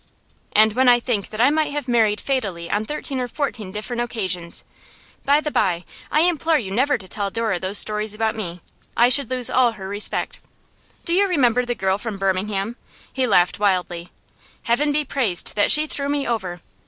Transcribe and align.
'And 0.53 0.73
when 0.73 0.89
I 0.89 0.99
think 0.99 1.29
that 1.29 1.39
I 1.39 1.51
might 1.51 1.71
have 1.71 1.87
married 1.87 2.19
fatally 2.19 2.71
on 2.71 2.83
thirteen 2.85 3.19
or 3.19 3.27
fourteen 3.27 3.71
different 3.71 4.01
occasions. 4.01 4.63
By 5.25 5.41
the 5.41 5.51
by, 5.51 5.85
I 6.11 6.21
implore 6.21 6.57
you 6.57 6.71
never 6.71 6.97
to 6.97 7.07
tell 7.07 7.29
Dora 7.29 7.59
those 7.59 7.77
stories 7.77 8.15
about 8.15 8.35
me. 8.35 8.61
I 8.97 9.09
should 9.09 9.29
lose 9.29 9.47
all 9.51 9.73
her 9.73 9.87
respect. 9.87 10.39
Do 11.05 11.13
you 11.13 11.27
remember 11.29 11.65
the 11.65 11.75
girl 11.75 11.99
from 11.99 12.17
Birmingham?' 12.17 12.77
He 13.13 13.27
laughed 13.27 13.59
wildly. 13.59 14.09
'Heaven 14.63 14.91
be 14.91 15.05
praised 15.05 15.55
that 15.55 15.69
she 15.71 15.85
threw 15.85 16.09
me 16.09 16.25
over! 16.27 16.61